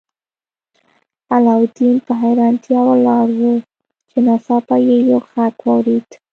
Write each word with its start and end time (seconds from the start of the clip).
علاوالدین 1.33 1.95
په 2.05 2.13
حیرانتیا 2.21 2.79
ولاړ 2.89 3.27
و 3.39 3.43
چې 4.09 4.17
ناڅاپه 4.27 4.75
یې 4.87 4.97
یو 5.11 5.19
غږ 5.31 5.55
واورید. 5.65 6.09